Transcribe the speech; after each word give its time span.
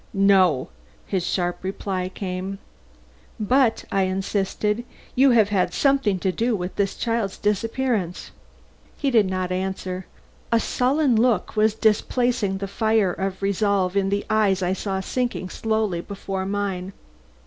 "No." 0.15 0.69
His 1.05 1.37
reply 1.61 2.09
came 2.09 2.57
quick 2.57 2.57
and 2.57 2.57
sharp. 2.57 3.49
"But," 3.51 3.85
I 3.91 4.01
insisted, 4.05 4.83
"you 5.13 5.29
have 5.29 5.49
had 5.49 5.75
something 5.75 6.17
to 6.21 6.31
do 6.31 6.55
with 6.55 6.75
this 6.75 6.95
child's 6.95 7.37
disappearance." 7.37 8.31
He 8.97 9.11
did 9.11 9.27
not 9.29 9.51
answer. 9.51 10.07
A 10.51 10.59
sullen 10.59 11.15
look 11.21 11.55
was 11.55 11.75
displacing 11.75 12.57
the 12.57 12.67
fire 12.67 13.13
of 13.13 13.43
resolve 13.43 13.95
in 13.95 14.09
the 14.09 14.25
eyes 14.27 14.63
I 14.63 14.73
saw 14.73 15.01
sinking 15.01 15.49
slowly 15.49 16.01
before 16.01 16.47
mine. 16.47 16.93